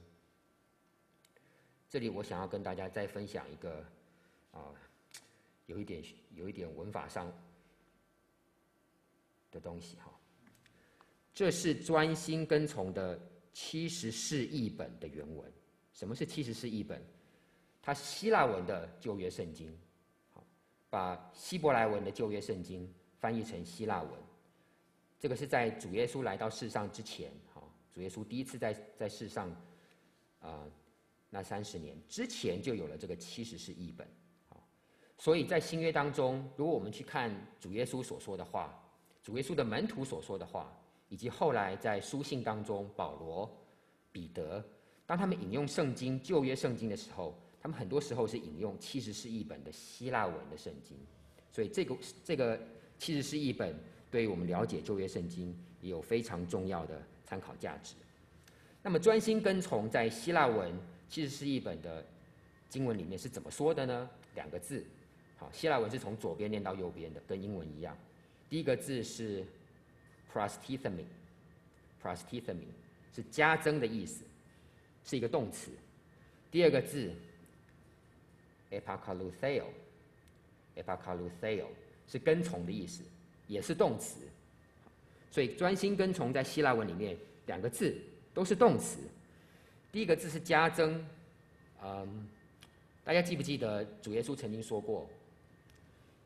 [1.90, 3.86] 这里我想要跟大家再分享一个，
[4.52, 4.74] 啊，
[5.66, 7.32] 有一点有一点文法上
[9.52, 10.12] 的东西哈。
[11.34, 13.20] 这是专心跟从的
[13.52, 15.52] 七十四译本的原文。
[15.92, 17.02] 什么是七十四译本？
[17.82, 19.72] 它希腊文的旧约圣经，
[20.32, 20.46] 好，
[20.90, 24.12] 把希伯来文的旧约圣经翻译成希腊文。
[25.20, 29.50] 这个是在主耶稣来到世上之前，好，主耶稣第一次在在世上，
[30.40, 30.68] 啊、
[31.30, 34.08] 那三十年之前就有了这个七十四译本，
[35.18, 38.78] 所以在新约当中，如果我们去看主耶稣所说的话，
[39.24, 40.72] 主耶稣的门徒所说的话。
[41.08, 43.50] 以及后来在书信当中，保罗、
[44.12, 44.62] 彼得，
[45.06, 50.98] 当他们引用圣经旧约圣经的时候，他们很多时候是引用七十士译本的希腊文的圣经，
[51.52, 52.60] 所以这个这个
[52.98, 53.76] 七十士译本
[54.10, 57.94] 对于我们了解旧约圣经也有非常重要的参考价值。
[58.82, 60.76] 那么专心跟从在希腊文
[61.08, 62.04] 七十士译本的
[62.68, 64.10] 经文里面是怎么说的呢？
[64.34, 64.84] 两个字，
[65.38, 67.98] 好，希腊文是从左边念到右边的，跟英文一样，
[68.50, 69.46] 第一个字是。
[70.36, 72.68] prosthethemi，prosthethemi
[73.16, 74.26] 是加增的意思，
[75.06, 75.72] 是一个动词。
[76.52, 77.14] 第二个字
[78.70, 81.68] epakalutheo，epakalutheo
[82.06, 83.02] 是跟从的意思，
[83.48, 84.20] 也是动词。
[85.32, 87.96] 所以专心跟从在希腊文里面，两个字
[88.34, 89.00] 都是动词。
[89.90, 91.08] 第一个字是加增，
[91.82, 92.28] 嗯，
[93.06, 95.10] 大家记不记得主耶稣曾经说过，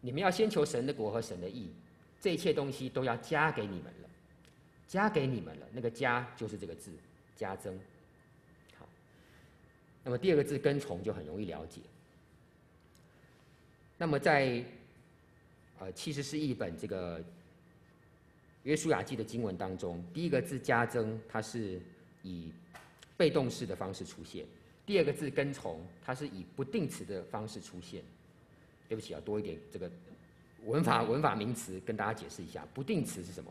[0.01, 1.71] 你们要先求神的国和神的义。
[2.21, 4.09] 这一切东西都要加给你们了，
[4.85, 5.65] 加给你们了。
[5.71, 6.91] 那个“加”就是这个字，
[7.33, 7.79] 加增。
[8.77, 8.85] 好，
[10.03, 11.79] 那么第二个字“跟从”就很容易了解。
[13.97, 14.61] 那么在
[15.79, 17.23] 呃七十是一本这个
[18.63, 21.81] 约书亚记的经文当中，第一个字“加增”它是
[22.21, 22.51] 以
[23.15, 24.43] 被动式的方式出现；
[24.85, 28.03] 第二个字“跟从”它是以不定词的方式出现。
[28.89, 29.89] 对不起，要多一点这个。
[30.65, 33.49] 文法 文法名词跟大家解释一下，不定词是什么？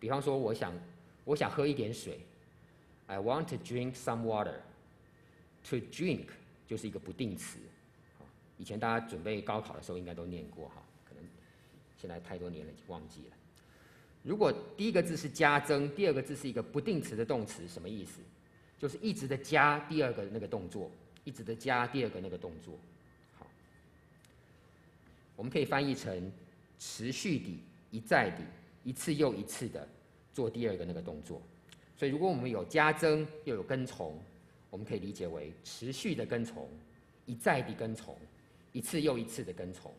[0.00, 0.72] 比方说，我想
[1.24, 2.18] 我想喝一点水
[3.06, 4.56] ，I want to drink some water。
[5.70, 6.26] To drink
[6.66, 7.60] 就是一个不定词。
[8.58, 11.22] 以前大家准备高考的时候应该都念过哈，可能
[11.96, 13.36] 现在太多年了已经忘记了。
[14.24, 18.20] 如果第一个字是加增，第二个字是一个不定词的动词，什么意思？
[18.78, 20.90] 就是一直的加第二个那个动作，
[21.22, 22.74] 一直的加第二个那个动作。
[25.42, 26.30] 我们可以翻译成
[26.78, 27.58] 持续地、
[27.90, 28.44] 一再地、
[28.84, 29.88] 一次又一次的
[30.32, 31.42] 做第二个那个动作。
[31.96, 34.16] 所以，如果我们有加增又有跟从，
[34.70, 36.68] 我们可以理解为持续的跟从、
[37.26, 38.16] 一再地跟从、
[38.70, 39.92] 一次又一次的跟从。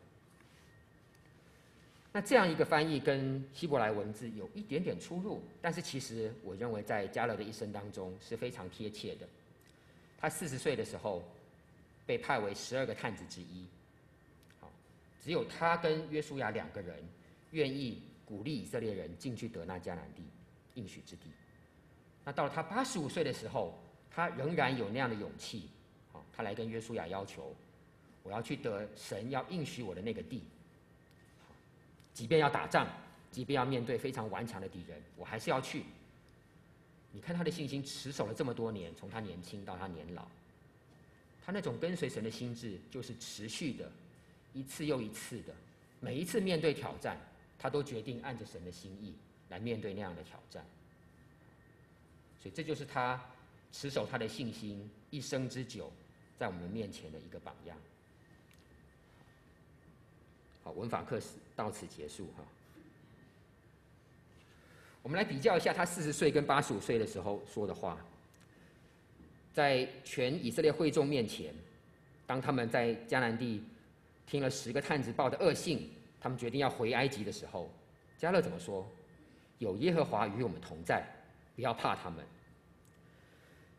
[2.10, 9.28] 那这样一个翻译跟希伯来文字有一点点出入，但是其实我认为在加勒的一生当中是非常贴切的。
[10.18, 11.22] 他四十岁的时候
[12.06, 13.66] 被派为十二个探子之一。
[15.24, 17.02] 只有他跟约书亚两个人
[17.52, 20.22] 愿意鼓励以色列人进去得那迦南地
[20.74, 21.30] 应许之地。
[22.22, 23.72] 那到了他八十五岁的时候，
[24.10, 25.70] 他仍然有那样的勇气，
[26.12, 27.56] 好，他来跟约书亚要求，
[28.22, 30.42] 我要去得神要应许我的那个地。
[32.12, 32.86] 即便要打仗，
[33.30, 35.84] 即便要面对非常顽强的敌人，我还是要去。
[37.12, 40.26] 你看他的信心持守了这么多年，从他年轻到他年老，
[41.46, 43.90] 他那种跟随神的心志就是持续的。
[44.54, 45.52] 一次又一次的，
[46.00, 47.18] 每一次面对挑战，
[47.58, 49.12] 他都决定按着神的心意
[49.48, 50.64] 来面对那样的挑战。
[52.40, 53.20] 所以这就是他
[53.72, 55.92] 持守他的信心一生之久，
[56.38, 57.76] 在我们面前的一个榜样。
[60.62, 61.20] 好，文法课
[61.56, 62.44] 到此结束哈。
[65.02, 67.98] 我们来比较一下他四十岁跟八十五岁的时候说的话，
[69.52, 71.52] 在全以色列会众面前，
[72.24, 73.64] 当他们在迦南地。
[74.26, 77.70] 听了十个探子报的恶信，他们决定要回埃及的时候，
[78.16, 78.86] 加勒怎么说？
[79.58, 81.04] 有耶和华与我们同在，
[81.54, 82.24] 不要怕他们。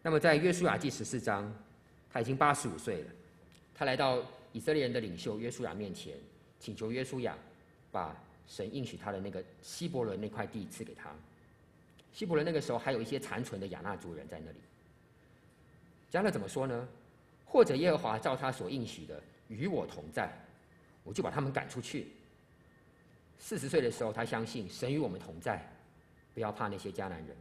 [0.01, 1.53] 那么在约书亚记十四章，
[2.11, 3.11] 他已经八十五岁了，
[3.73, 6.15] 他来到以色列人的领袖约书亚面前，
[6.59, 7.35] 请求约书亚
[7.91, 8.15] 把
[8.47, 11.09] 神应许他的那个希伯伦那块地赐给他。
[12.13, 14.57] 希伯伦那个时候还有一些残存的亚衲族人在那里。
[16.09, 16.87] 加勒怎么说呢？
[17.43, 19.21] 或者耶和华照他所应许的。
[19.47, 20.31] 与我同在，
[21.03, 22.07] 我就把他们赶出去。
[23.37, 25.61] 四十岁的时候，他相信神与我们同在，
[26.33, 27.35] 不要怕那些迦南人。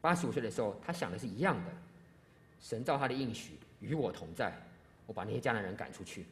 [0.00, 1.70] 八十五岁的时候，他想的是一样的。
[2.60, 4.52] 神照他的应许与我同在，
[5.06, 6.22] 我把那些迦南人赶出去。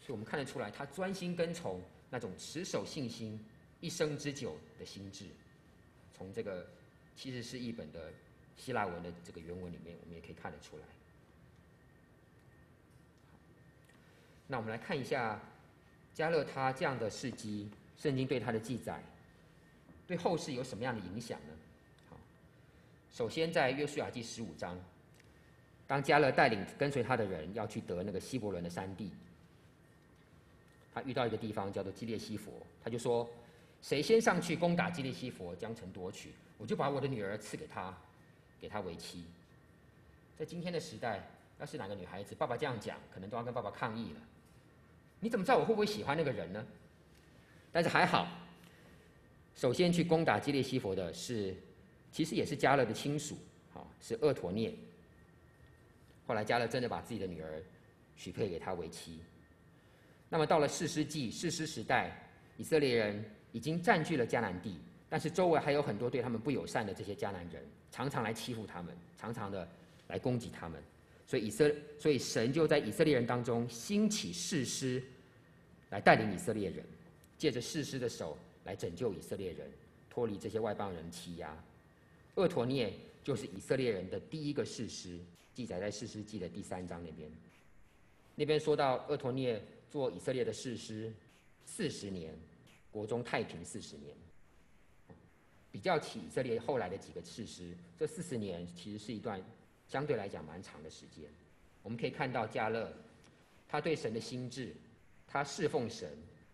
[0.00, 3.42] 所以我们看得出来，他专心跟从那种持守信心、
[3.80, 5.24] 一生之久的心志。
[6.16, 6.66] 从这个
[7.16, 8.12] 其实是一本的
[8.56, 10.82] 希腊文的这个原文里面，我们也可以看得出来。
[14.50, 15.38] 那我们来看一下
[16.14, 19.00] 加勒他这样的事迹，圣经对他的记载，
[20.06, 21.52] 对后世有什么样的影响呢？
[22.08, 22.16] 好，
[23.12, 24.76] 首先在约书亚记十五章，
[25.86, 29.12] 当加勒带领跟随他的人要去得那个希伯伦的山地，
[30.94, 33.28] 他遇到一个地方叫做基列西弗，他就说：
[33.82, 37.94] 谁先上去攻打基列西弗，将城夺取，我就把我的女儿赐给他，
[38.58, 39.26] 给他为妻。
[40.38, 41.20] 在今天的时代，
[41.60, 44.20] 要是哪个女孩子爸爸这样讲，可能都要跟爸爸抗议了。
[45.20, 46.64] 你怎么知道我会不会喜欢那个人呢？
[47.70, 48.26] 但是还好，
[49.54, 51.54] 首先去攻打基列西弗的是，
[52.10, 53.36] 其实也是迦勒的亲属，
[53.72, 54.72] 好，是厄陀聂。
[56.26, 57.62] 后来迦勒真的把自己的女儿
[58.16, 59.20] 许配给他为妻。
[60.28, 64.78] 那么到了士师记、士师时代，以色列人已经占据了迦南地，
[65.08, 69.68] 但是周围还有很多对他们不友善的这些迦南人，常常来欺负他们，常常的
[70.08, 70.82] 来攻击他们。
[71.28, 75.02] 所以以色，所以神就在以色列人当中兴起士师，
[75.90, 76.82] 来带领以色列人，
[77.36, 79.70] 借着士师的手来拯救以色列人，
[80.08, 81.54] 脱离这些外邦人欺压。
[82.36, 82.90] 厄陀聂
[83.22, 85.18] 就是以色列人的第一个士师，
[85.52, 87.30] 记载在士师记的第三章那边。
[88.34, 91.12] 那边说到厄陀聂做以色列的士师
[91.66, 92.34] 四十年，
[92.90, 94.16] 国中太平四十年。
[95.70, 99.38] 比较起以色列后来的几个士师，这四十年其实是一段。
[99.88, 101.24] 相对来讲蛮长的时间，
[101.82, 102.92] 我们可以看到加勒，
[103.66, 104.74] 他对神的心志，
[105.26, 106.10] 他侍奉神，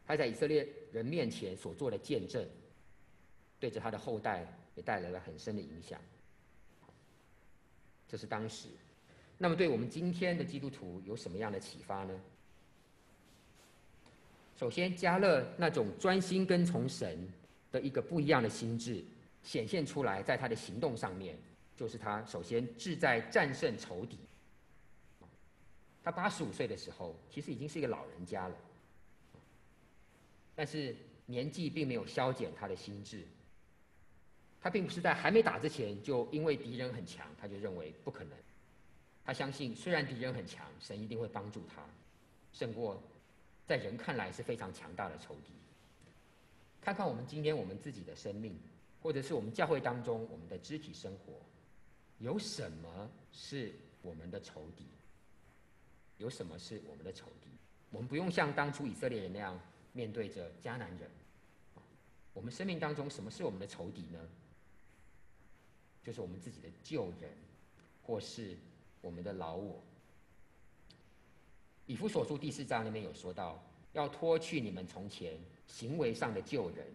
[0.06, 2.46] 他在以色列人面前所做的见证，
[3.58, 6.00] 对着他的后代也带来了很深的影响。
[8.08, 8.68] 这是当时，
[9.36, 12.20] 那么对我们今天的基督徒有什么样的启发呢？
[14.56, 17.28] 首先，加勒那种专心跟从神
[17.72, 19.04] 的一个不一样的心智，
[19.42, 21.36] 显现出来在他的行动上面。
[21.76, 24.18] 就是他首先志在战胜仇敌。
[26.02, 28.56] 他八十五岁的时候，其实已经是一个老人家了，
[30.54, 30.94] 但是
[31.26, 33.26] 年纪并没有消减他的心智。
[34.60, 38.32] 他并不是在还没打之前就因为敌人很强，他就认为不可能。
[39.24, 41.82] 他相信虽然敌人很强，神一定会帮助他，
[42.52, 43.02] 胜过
[43.66, 45.52] 在人看来是非常强大的仇敌。
[46.82, 48.58] 看看我们今天我们自己的生命，
[49.02, 51.32] 或者是我们教会当中我们的肢体生活。
[52.24, 54.87] 有什么是我们的仇敌？
[56.16, 57.50] 有什么是我们的仇敌？
[57.90, 59.60] 我们不用像当初以色列人那样
[59.92, 61.10] 面对着迦南人。
[62.32, 64.18] 我们生命当中什么是我们的仇敌呢？
[66.02, 67.30] 就是我们自己的旧人，
[68.02, 68.56] 或是
[69.02, 69.78] 我们的老我。
[71.84, 76.87] 以弗所书第四章里面有说到，要脱去你们从前行为上的旧人。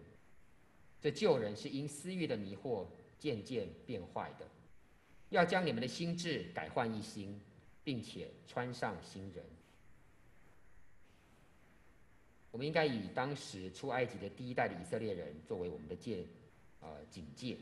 [1.00, 2.84] 这旧人是因私欲的迷惑
[3.16, 4.44] 渐渐变坏的。
[5.30, 7.40] 要将你们的心智改换一新，
[7.82, 9.44] 并且穿上新人。
[12.50, 16.26] 我们应该以当时出埃及的第一代的以色列人作为我们的戒，
[16.80, 17.56] 呃，警戒。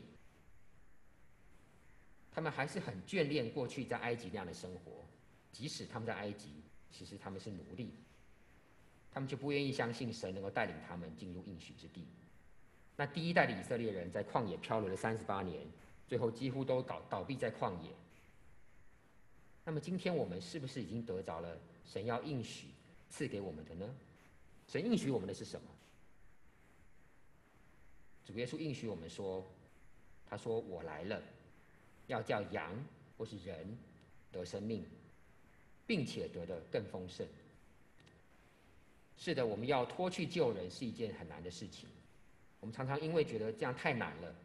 [2.31, 5.05] 他们还是很眷恋过去在埃及那样的生活，
[5.51, 6.49] 即使他们在埃及，
[6.89, 7.93] 其实他们是奴隶，
[9.11, 12.07] 他们就不愿意相信神能够带领他们进入应许之地。
[12.95, 15.67] 那第一代的以色列人在旷野漂流了三十八年。
[16.09, 17.91] 最后几乎都倒倒闭在旷野。
[19.63, 22.65] 那么今天我们是不是已经得着了神要应许
[23.11, 23.87] 赐给我们的呢？
[24.67, 25.67] 神应许我们的是什么？
[28.25, 29.45] 主耶稣应许我们说
[30.27, 31.21] ：“他说我来了，
[32.07, 32.73] 要叫羊
[33.15, 33.77] 或是人
[34.31, 34.83] 得生命，
[35.85, 37.27] 并且得的更丰盛。”
[39.15, 41.87] 是的，我们要脱去旧人是一件很难的事情。
[42.59, 44.35] 我们常常因为觉得这样太难了。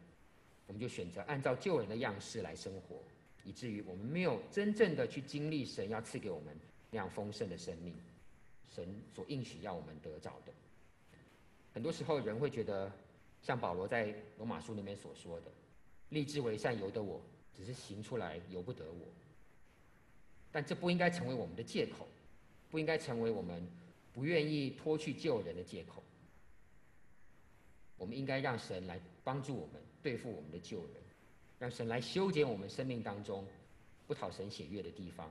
[0.67, 2.97] 我们就选择按照旧人的样式来生活，
[3.43, 6.57] 以至于我们没有真正的去经历神要赐给我们
[6.89, 7.93] 那样丰盛的生命，
[8.69, 10.51] 神所应许要我们得着的。
[11.73, 12.91] 很多时候人会觉得，
[13.41, 15.51] 像保罗在罗马书里面所说的
[16.09, 17.21] ：“立志为善由得我，
[17.55, 19.05] 只是行出来由不得我。”
[20.51, 22.07] 但这不应该成为我们的借口，
[22.71, 23.67] 不应该成为我们
[24.13, 26.01] 不愿意脱去旧人的借口。
[27.97, 29.81] 我们应该让神来帮助我们。
[30.05, 31.01] 对付我们的旧人，
[31.57, 33.43] 让神来修剪我们生命当中
[34.05, 35.27] 不讨神喜悦的地方。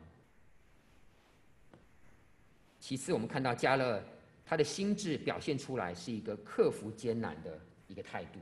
[2.81, 4.03] 其次，我们看到迦勒
[4.45, 7.57] 他的心智表现出来是一个克服艰难的
[7.87, 8.41] 一个态度。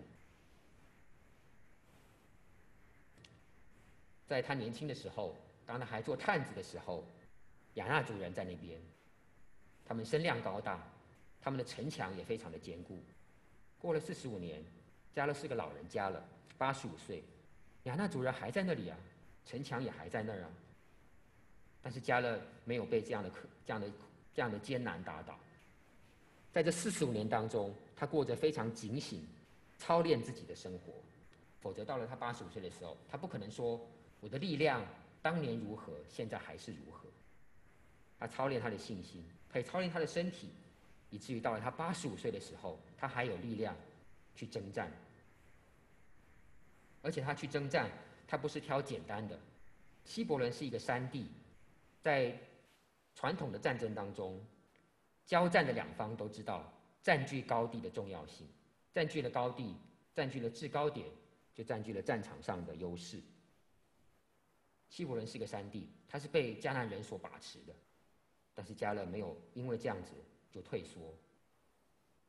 [4.27, 7.05] 在他年轻的时候，当他还做探子的时候，
[7.75, 8.81] 亚衲族人在那边，
[9.85, 10.83] 他们身量高大，
[11.43, 12.99] 他们的城墙也非常的坚固。
[13.79, 14.65] 过了四十五年，
[15.15, 16.23] 加勒是个老人家了，
[16.57, 17.23] 八十五岁，
[17.85, 18.97] 亚衲族人还在那里啊，
[19.45, 20.51] 城墙也还在那儿啊。
[21.83, 23.91] 但是加勒没有被这样的可这样的
[24.35, 25.39] 这样的艰难打倒，
[26.53, 29.27] 在这四十五年当中，他过着非常警醒、
[29.79, 30.93] 操练自己的生活。
[31.61, 33.81] 否则，到了他八十五岁的时候，他不可能说
[34.21, 34.85] 我的力量
[35.21, 37.09] 当年如何，现在还是如何。
[38.19, 40.49] 他操练他的信心，他也操练他的身体，
[41.11, 43.77] 以至于到了他八十五岁的时候，他还有力量
[44.35, 44.91] 去征战。
[47.03, 47.91] 而且他去征战，
[48.27, 49.39] 他不是挑简单的。
[50.05, 51.29] 希伯伦是一个山地，
[52.01, 52.39] 在
[53.15, 54.45] 传统的战争当中，
[55.27, 56.73] 交战的两方都知道
[57.03, 58.47] 占据高地的重要性，
[58.93, 59.77] 占据了高地，
[60.15, 61.07] 占据了制高点。
[61.55, 63.21] 就占据了战场上的优势。
[64.89, 67.75] 希伯伦是个山地，他是被迦南人所把持的，
[68.55, 70.13] 但是迦勒没有因为这样子
[70.51, 71.15] 就退缩。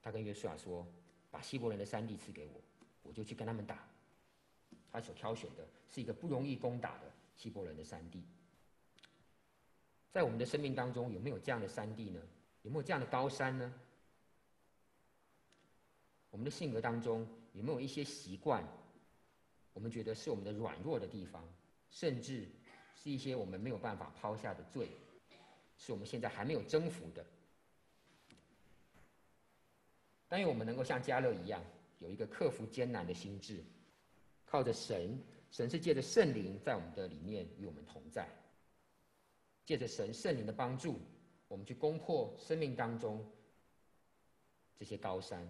[0.01, 0.85] 他跟约书亚说
[1.33, 2.61] ：“把希伯伦的山地赐给我，
[3.01, 3.89] 我就去跟他们打。”
[4.91, 8.23] 他所挑选的是一个不容易攻打的希伯伦的山地。
[10.11, 12.21] 在我们的生命当中，有没有这样的山地呢？
[12.61, 13.73] 有没有这样的高山呢？
[16.29, 18.63] 我们的性格当中有没有一些习惯？
[19.73, 21.43] 我们觉得是我们的软弱的地方，
[21.89, 22.47] 甚至
[22.95, 24.89] 是一些我们没有办法抛下的罪，
[25.79, 27.25] 是我们现在还没有征服的。
[30.33, 31.63] 但愿我们能够像加勒一样，
[31.99, 33.63] 有一个克服艰难的心志，
[34.47, 35.15] 靠着神，
[35.51, 38.27] 神是借着圣灵在我们的里面与我们同在，
[39.63, 40.99] 借着神圣灵的帮助，
[41.47, 43.23] 我们去攻破生命当中
[44.75, 45.47] 这些高山。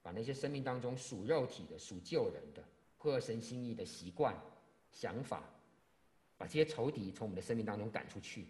[0.00, 2.64] 把那些生命当中属肉体的、属旧人的、
[2.96, 4.34] 不合神心意的习惯、
[4.92, 5.44] 想法，
[6.38, 8.46] 把这些仇敌从我们的生命当中赶出去，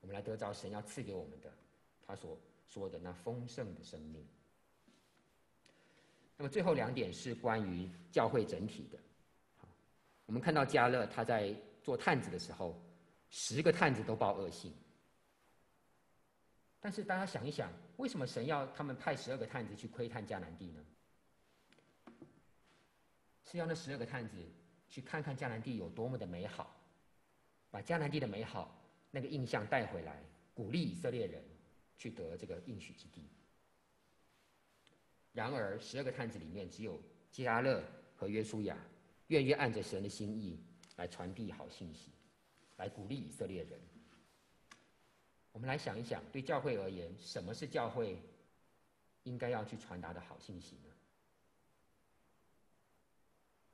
[0.00, 1.52] 我们来得着神要赐给我们的，
[2.06, 2.34] 他所
[2.68, 4.24] 说的那丰盛的生命。
[6.36, 8.98] 那么最后两点是关于教会整体的。
[10.26, 11.52] 我们看到加勒他在
[11.82, 12.80] 做探子的时候，
[13.30, 14.72] 十个探子都报恶信。
[16.78, 20.84] 但是大家想一想，为什么神要他们派十二个探子去窥探迦南地呢？
[23.42, 24.36] 是要那十二个探子
[24.88, 26.76] 去看看迦南地有多么的美好，
[27.70, 28.78] 把迦南地的美好
[29.10, 30.22] 那个印象带回来，
[30.54, 31.42] 鼓励以色列人
[31.98, 33.28] 去得这个应许之地。
[35.32, 36.98] 然而，十二个探子里面只有
[37.32, 37.82] 迦勒
[38.16, 38.78] 和约书亚
[39.26, 40.58] 愿意按着神的心意
[40.96, 42.10] 来传递好信息，
[42.76, 43.78] 来鼓励以色列人。
[45.52, 48.18] 我们来想一想，对教会而言，什么是教会
[49.24, 50.90] 应该要去传达的好信息呢？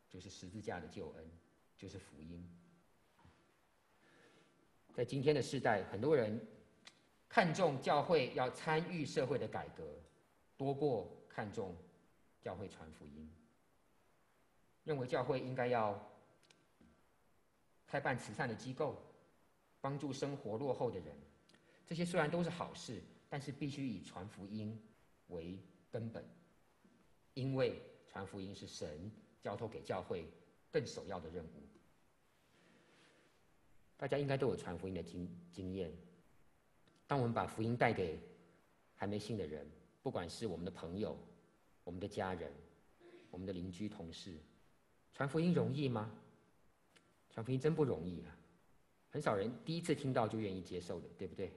[0.09, 1.31] 就是十字架的救恩，
[1.77, 2.49] 就是福音。
[4.95, 6.41] 在今天的世代，很多人
[7.35, 9.82] 看重教会要参与社会的改革，
[10.57, 11.74] 多过看重
[12.41, 13.28] 教会传福音。
[14.85, 16.01] 认为教会应该要
[17.89, 19.03] 开办慈善的机构，
[19.80, 21.12] 帮助生活落后的人。
[21.85, 24.80] 这些虽然都是好事，但是必须以传福音
[25.26, 25.59] 为
[25.91, 26.24] 根本，
[27.32, 27.82] 因为
[28.12, 29.11] 传福音是神
[29.43, 30.24] 交托给教会
[30.70, 31.49] 更首要的任务。
[33.97, 35.93] 大家应该都有传福音的经经验。
[37.07, 38.18] 当我们把福音带给
[38.94, 39.66] 还没信的人，
[40.02, 41.16] 不管是我们的朋友、
[41.84, 42.50] 我们的家人、
[43.30, 44.34] 我们的邻居、同事，
[45.12, 46.11] 传福音容易吗？
[47.30, 48.36] 传福音真不容易啊！
[49.11, 51.52] 很少人第一次听到就愿意接受的，对不对？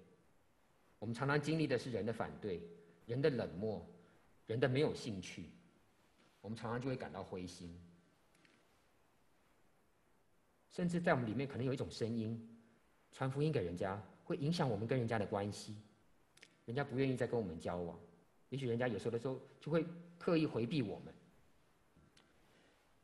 [0.99, 2.61] 我们常常经历的是人的反对、
[3.05, 3.85] 人的冷漠、
[4.47, 5.45] 人的没有兴趣，
[6.41, 7.79] 我们常常就会感到灰心，
[10.71, 12.59] 甚至在我们里面可能有一种声音，
[13.11, 15.73] 传福音给人家会影响我们跟人家的关系，
[16.65, 17.97] 人家不愿意再跟我们交往，
[18.49, 19.85] 也许人家有时候的时候就会
[20.19, 21.13] 刻意回避我们，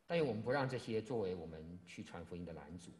[0.05, 2.91] 但愿我们不让这些作为我们去传福音的拦阻。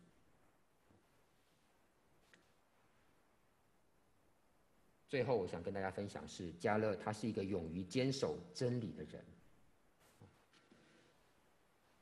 [5.10, 9.22] 最后，我想跟大家分享是加勒，他是一个勇于坚守真理的人。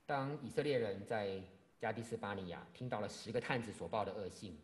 [0.05, 1.41] 当以色列人在
[1.79, 4.55] 加低斯巴尼亚听到了十个探子所报的恶信，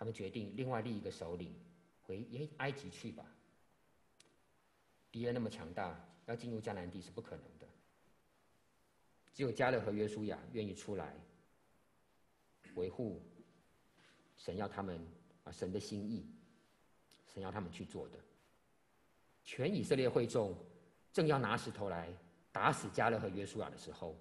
[0.00, 1.54] 他们决定另外立一个首领
[2.00, 2.26] 回
[2.56, 3.22] 埃及去吧。
[5.12, 7.68] 敌人那么强大，要进入迦南地是不可能的。
[9.34, 11.14] 只有加勒和约书亚愿意出来
[12.76, 13.20] 维护
[14.38, 14.98] 神要他们
[15.44, 16.26] 啊神的心意。
[17.26, 18.18] 神要他们去做的，
[19.44, 20.56] 全以色列会众
[21.12, 22.12] 正要拿石头来
[22.50, 24.18] 打死迦勒和约书亚的时候，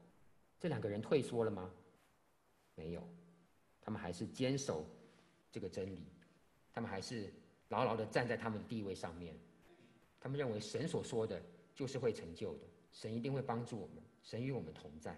[0.59, 1.73] 这两个人退缩了吗？
[2.75, 3.07] 没有，
[3.79, 4.85] 他们还是坚守
[5.51, 6.03] 这个真理，
[6.71, 7.31] 他们还是
[7.69, 9.35] 牢牢的站在他们的地位上面。
[10.19, 11.41] 他们认为神所说的
[11.73, 15.17] 就是会成就的，神一定会帮助我们，神与我们同在。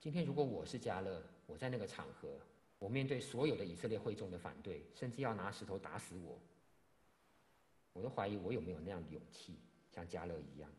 [0.00, 2.38] 今天如果我是迦勒，我在那个场合，
[2.78, 6.38] 我面对所有的以色列会众的反对，甚至要拿石头打死我，
[7.92, 9.56] 我都怀疑我有没有那样的勇气，
[9.90, 10.70] 像迦勒一样。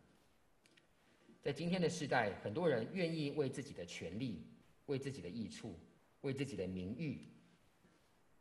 [1.41, 4.45] 在今天的时代，很多人愿意为自己的权利、
[4.87, 5.75] 为自己的益处、
[6.25, 7.21] 为自己的名誉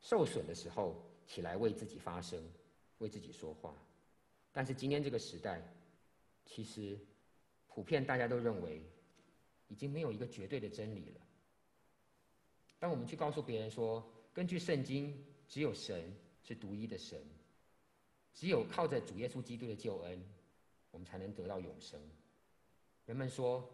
[0.01, 2.43] 受损的时候，起来为自己发声，
[2.99, 3.75] 为自己说话。
[4.53, 5.63] 但是今天这个时代，
[6.45, 6.99] 其实
[7.69, 8.83] 普遍大家都认为。
[9.69, 11.21] 已经没有一个绝对的真理了。
[12.79, 17.19] 当我们去告诉别人说，根据圣经，只有神是独一的神，
[18.35, 20.23] 只有靠着主耶稣基督的救恩，
[20.91, 21.99] 我们才能得到永生。
[23.07, 23.69] 人们说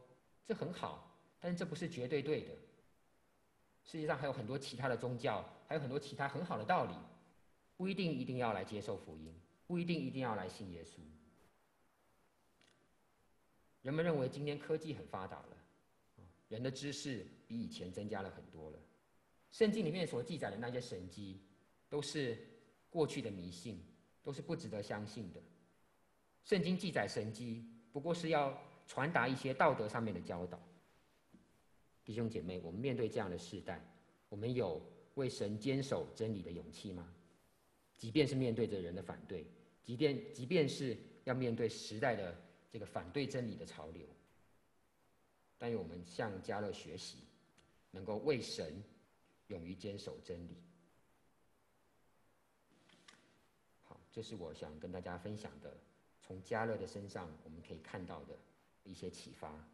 [0.46, 2.54] 这很好，但是这不是绝对对的。
[3.84, 6.94] 世界上还有很多其他的宗教，还有很多其他很好的道理，
[7.76, 9.34] 不一定一定要来接受福音，
[9.66, 11.00] 不一定一定要来信耶稣。
[13.82, 15.56] 人们认为今天科技很发达了。
[16.48, 18.78] 人的知识比以前增加了很多了。
[19.52, 21.40] 圣经里面所记载的那些神迹，
[21.88, 22.38] 都是
[22.90, 23.80] 过去的迷信，
[24.22, 25.40] 都是不值得相信的。
[26.44, 28.56] 圣经记载神迹，不过是要
[28.86, 30.60] 传达一些道德上面的教导。
[32.10, 33.80] 弟兄姐妹，我们面对这样的世代，
[34.28, 34.82] 我们有
[35.14, 37.08] 为神坚守真理的勇气吗？
[37.96, 39.46] 即便是面对着人的反对，
[39.84, 42.36] 即便即便是要面对时代的
[42.68, 44.04] 这个反对真理的潮流。
[45.56, 47.18] 但愿我们向迦勒学习，
[47.92, 48.82] 能够为神
[49.46, 50.56] 勇于坚守真理。
[53.84, 55.76] 好，这是我想跟大家分享的，
[56.20, 58.36] 从迦勒的身上我们可以看到的
[58.82, 59.64] 一些启发。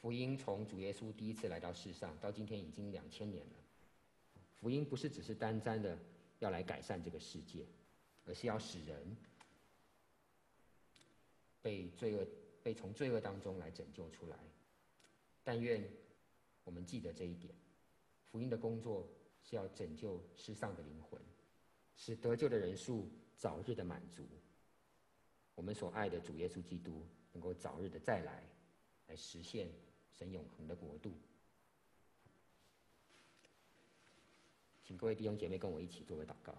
[0.00, 3.52] 福音从主耶稣第一次来到世上，到今天已经两千年了。
[4.58, 5.98] 福音不是只是单单的
[6.38, 7.66] 要来改善这个世界，
[8.24, 9.16] 而是要使人。
[11.60, 12.26] 被罪恶，
[12.62, 14.38] 被从罪恶当中来拯救出来。
[15.44, 15.86] 但愿
[16.64, 17.54] 我们记得这一点：
[18.30, 19.06] 福音的工作
[19.42, 21.20] 是要拯救失丧的灵魂，
[21.94, 24.26] 使得救的人数早日的满足。
[25.54, 28.42] 我们所爱的主耶稣基督能够早日的再来，
[29.08, 29.68] 来实现
[30.20, 31.10] 神永恒的国度。
[34.84, 36.54] 请各位弟兄姐妹跟我一起做个祷告。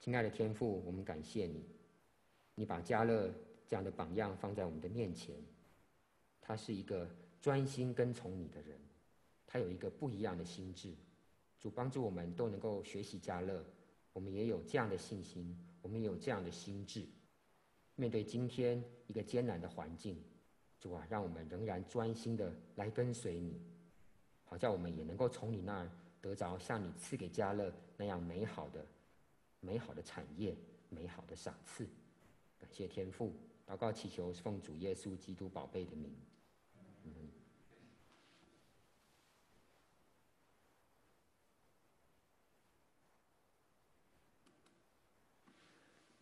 [0.00, 1.64] 亲爱的天父，我们感谢你。
[2.56, 3.32] 你把迦勒
[3.68, 5.36] 这样的榜样放在我们的面前，
[6.40, 7.08] 他是一个
[7.40, 8.76] 专心跟从你的人，
[9.46, 10.92] 他有一个不一样的心智。
[11.60, 13.64] 主帮助我们都能够学习迦勒，
[14.12, 17.06] 我们也有这样的信心，我们也有这样的心智。
[17.94, 20.20] 面对今天一个艰难的环境，
[20.80, 23.60] 主啊，让我们仍然专心的来跟随你，
[24.44, 28.86] 好叫我们也能够从你那儿得着像你赐给迦勒那样美好的、
[29.60, 30.56] 美好的产业、
[30.88, 31.84] 美好的赏赐。
[32.58, 33.32] 感谢天父，
[33.66, 36.14] 祷告祈求奉主耶稣基督宝贝的名。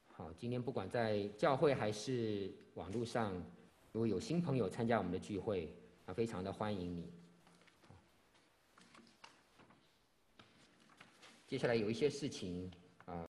[0.09, 3.35] 好，今天不管在教会还是网络上，
[3.97, 5.74] 如果有新朋友参加我们的聚会，
[6.05, 7.11] 啊，非常的欢迎你。
[11.47, 12.70] 接下来有一些事情。
[13.07, 13.26] 啊